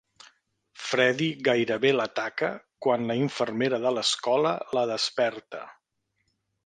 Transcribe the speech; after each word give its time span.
Freddy 0.83 1.27
gairebé 1.47 1.91
l'ataca 1.97 2.49
quan 2.85 3.05
la 3.11 3.17
infermera 3.25 3.81
de 3.87 3.93
l'escola 3.99 4.55
la 4.79 4.87
desperta. 4.97 5.63